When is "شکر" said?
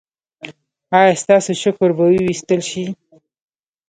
1.63-1.89